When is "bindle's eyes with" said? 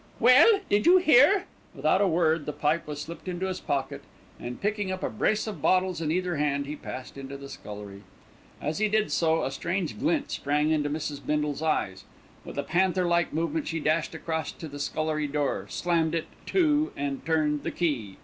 11.23-12.57